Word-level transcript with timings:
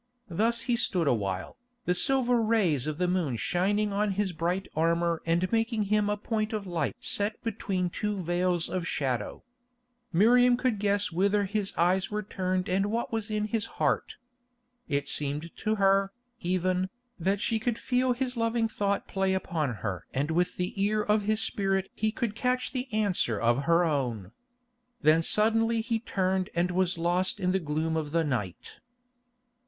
Thus 0.31 0.61
he 0.61 0.75
stood 0.75 1.07
awhile, 1.07 1.57
the 1.85 1.93
silver 1.93 2.41
rays 2.41 2.87
of 2.87 2.97
the 2.97 3.07
moon 3.07 3.35
shining 3.37 3.93
on 3.93 4.13
his 4.13 4.31
bright 4.31 4.67
armour 4.75 5.21
and 5.27 5.51
making 5.51 5.83
him 5.93 6.09
a 6.09 6.17
point 6.17 6.53
of 6.53 6.65
light 6.65 6.95
set 6.99 7.39
between 7.43 7.91
two 7.91 8.19
vales 8.19 8.67
of 8.67 8.87
shadow. 8.87 9.43
Miriam 10.11 10.57
could 10.57 10.79
guess 10.79 11.11
whither 11.11 11.43
his 11.45 11.71
eyes 11.77 12.09
were 12.09 12.23
turned 12.23 12.67
and 12.67 12.87
what 12.87 13.13
was 13.13 13.29
in 13.29 13.45
his 13.45 13.67
heart. 13.77 14.15
It 14.87 15.07
seemed 15.07 15.55
to 15.57 15.75
her, 15.75 16.11
even, 16.39 16.89
that 17.19 17.39
she 17.39 17.59
could 17.59 17.77
feel 17.77 18.13
his 18.13 18.35
loving 18.35 18.67
thought 18.67 19.07
play 19.07 19.35
upon 19.35 19.75
her 19.85 20.07
and 20.15 20.29
that 20.29 20.33
with 20.33 20.57
the 20.57 20.83
ear 20.83 21.03
of 21.03 21.25
his 21.25 21.41
spirit 21.43 21.91
he 21.93 22.11
could 22.11 22.33
catch 22.35 22.71
the 22.71 22.91
answer 22.91 23.39
of 23.39 23.65
her 23.65 23.83
own. 23.83 24.31
Then 25.03 25.21
suddenly 25.21 25.79
he 25.81 25.99
turned 25.99 26.49
and 26.55 26.71
was 26.71 26.97
lost 26.97 27.39
in 27.39 27.51
the 27.51 27.59
gloom 27.59 27.95
of 27.95 28.11
the 28.13 28.23
night. 28.23 28.77